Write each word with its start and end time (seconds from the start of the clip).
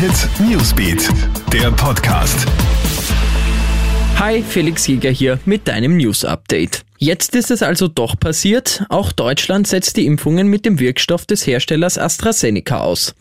Hit 0.00 0.30
Newsbeat, 0.48 1.10
der 1.52 1.70
Podcast. 1.72 2.46
Hi, 4.18 4.42
Felix 4.42 4.86
Jäger 4.86 5.10
hier 5.10 5.38
mit 5.44 5.68
deinem 5.68 5.98
News 5.98 6.24
Update. 6.24 6.86
Jetzt 6.96 7.36
ist 7.36 7.50
es 7.50 7.62
also 7.62 7.86
doch 7.86 8.18
passiert. 8.18 8.82
Auch 8.88 9.12
Deutschland 9.12 9.66
setzt 9.66 9.98
die 9.98 10.06
Impfungen 10.06 10.48
mit 10.48 10.64
dem 10.64 10.80
Wirkstoff 10.80 11.26
des 11.26 11.46
Herstellers 11.46 11.98
AstraZeneca 11.98 12.80
aus. 12.80 13.14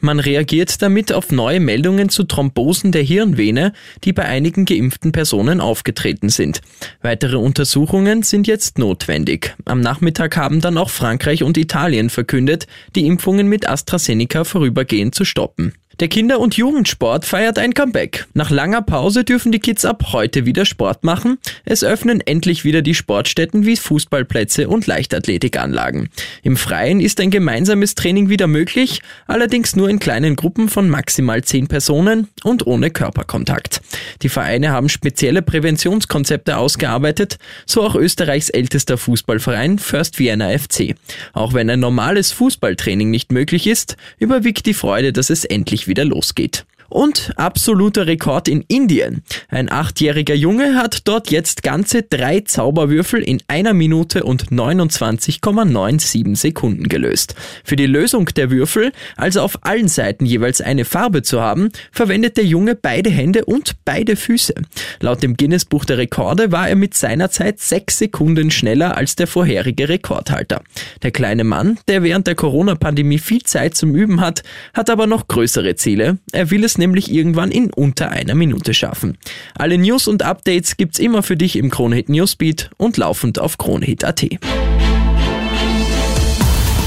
Man 0.00 0.20
reagiert 0.20 0.80
damit 0.82 1.12
auf 1.12 1.32
neue 1.32 1.58
Meldungen 1.58 2.10
zu 2.10 2.22
Thrombosen 2.22 2.92
der 2.92 3.02
Hirnvene, 3.02 3.72
die 4.04 4.12
bei 4.12 4.24
einigen 4.24 4.66
geimpften 4.66 5.10
Personen 5.10 5.60
aufgetreten 5.60 6.28
sind. 6.28 6.60
Weitere 7.02 7.38
Untersuchungen 7.38 8.22
sind 8.22 8.46
jetzt 8.46 8.78
notwendig. 8.78 9.56
Am 9.64 9.80
Nachmittag 9.80 10.36
haben 10.36 10.60
dann 10.60 10.78
auch 10.78 10.90
Frankreich 10.90 11.42
und 11.42 11.58
Italien 11.58 12.08
verkündet, 12.08 12.68
die 12.94 13.06
Impfungen 13.06 13.48
mit 13.48 13.68
AstraZeneca 13.68 14.44
vorübergehend 14.44 15.16
zu 15.16 15.24
stoppen. 15.24 15.74
Der 16.00 16.08
Kinder- 16.08 16.40
und 16.40 16.56
Jugendsport 16.56 17.26
feiert 17.26 17.58
ein 17.58 17.74
Comeback. 17.74 18.26
Nach 18.32 18.48
langer 18.48 18.80
Pause 18.80 19.22
dürfen 19.22 19.52
die 19.52 19.58
Kids 19.58 19.84
ab 19.84 20.12
heute 20.12 20.46
wieder 20.46 20.64
Sport 20.64 21.04
machen. 21.04 21.36
Es 21.66 21.84
öffnen 21.84 22.22
endlich 22.22 22.64
wieder 22.64 22.80
die 22.80 22.94
Sportstätten 22.94 23.66
wie 23.66 23.76
Fußballplätze 23.76 24.66
und 24.66 24.86
Leichtathletikanlagen. 24.86 26.08
Im 26.42 26.56
Freien 26.56 27.02
ist 27.02 27.20
ein 27.20 27.30
gemeinsames 27.30 27.96
Training 27.96 28.30
wieder 28.30 28.46
möglich, 28.46 29.02
allerdings 29.26 29.76
nur 29.76 29.90
in 29.90 29.98
kleinen 29.98 30.36
Gruppen 30.36 30.70
von 30.70 30.88
maximal 30.88 31.44
zehn 31.44 31.68
Personen 31.68 32.28
und 32.44 32.66
ohne 32.66 32.90
Körperkontakt. 32.90 33.82
Die 34.22 34.30
Vereine 34.30 34.70
haben 34.70 34.88
spezielle 34.88 35.42
Präventionskonzepte 35.42 36.56
ausgearbeitet, 36.56 37.36
so 37.66 37.82
auch 37.82 37.94
Österreichs 37.94 38.48
ältester 38.48 38.96
Fußballverein 38.96 39.78
First 39.78 40.18
Vienna 40.18 40.48
FC. 40.58 40.94
Auch 41.34 41.52
wenn 41.52 41.68
ein 41.68 41.80
normales 41.80 42.32
Fußballtraining 42.32 43.10
nicht 43.10 43.32
möglich 43.32 43.66
ist, 43.66 43.98
überwiegt 44.18 44.64
die 44.64 44.72
Freude, 44.72 45.12
dass 45.12 45.28
es 45.28 45.44
endlich 45.44 45.89
wieder 45.90 46.06
losgeht. 46.06 46.64
Und 46.90 47.32
absoluter 47.36 48.08
Rekord 48.08 48.48
in 48.48 48.64
Indien. 48.66 49.22
Ein 49.48 49.70
achtjähriger 49.70 50.34
Junge 50.34 50.74
hat 50.74 51.06
dort 51.06 51.30
jetzt 51.30 51.62
ganze 51.62 52.02
drei 52.02 52.40
Zauberwürfel 52.40 53.22
in 53.22 53.40
einer 53.46 53.74
Minute 53.74 54.24
und 54.24 54.48
29,97 54.50 56.36
Sekunden 56.36 56.88
gelöst. 56.88 57.36
Für 57.62 57.76
die 57.76 57.86
Lösung 57.86 58.26
der 58.26 58.50
Würfel, 58.50 58.90
also 59.16 59.40
auf 59.40 59.58
allen 59.62 59.86
Seiten 59.86 60.26
jeweils 60.26 60.60
eine 60.60 60.84
Farbe 60.84 61.22
zu 61.22 61.40
haben, 61.40 61.70
verwendet 61.92 62.36
der 62.36 62.44
Junge 62.44 62.74
beide 62.74 63.08
Hände 63.08 63.44
und 63.44 63.76
beide 63.84 64.16
Füße. 64.16 64.54
Laut 64.98 65.22
dem 65.22 65.36
Guinness 65.36 65.64
Buch 65.64 65.84
der 65.84 65.98
Rekorde 65.98 66.50
war 66.50 66.68
er 66.68 66.76
mit 66.76 66.94
seiner 66.94 67.30
Zeit 67.30 67.60
sechs 67.60 67.98
Sekunden 67.98 68.50
schneller 68.50 68.96
als 68.96 69.14
der 69.14 69.28
vorherige 69.28 69.88
Rekordhalter. 69.88 70.62
Der 71.04 71.12
kleine 71.12 71.44
Mann, 71.44 71.78
der 71.86 72.02
während 72.02 72.26
der 72.26 72.34
Corona-Pandemie 72.34 73.18
viel 73.18 73.42
Zeit 73.42 73.76
zum 73.76 73.94
Üben 73.94 74.20
hat, 74.20 74.42
hat 74.74 74.90
aber 74.90 75.06
noch 75.06 75.28
größere 75.28 75.76
Ziele. 75.76 76.18
Er 76.32 76.50
will 76.50 76.64
es 76.64 76.79
nämlich 76.80 77.12
irgendwann 77.12 77.52
in 77.52 77.72
unter 77.72 78.10
einer 78.10 78.34
Minute 78.34 78.74
schaffen. 78.74 79.16
Alle 79.54 79.78
News 79.78 80.08
und 80.08 80.24
Updates 80.24 80.76
gibt's 80.76 80.98
immer 80.98 81.22
für 81.22 81.36
dich 81.36 81.54
im 81.54 81.70
Kronehit 81.70 82.08
Newsbeat 82.08 82.70
und 82.76 82.96
laufend 82.96 83.38
auf 83.38 83.56
kronehit.at. 83.56 84.26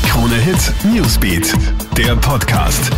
Kronehit 0.05 0.73
Newsbeat, 0.93 1.53
der 1.97 2.15
Podcast. 2.17 2.91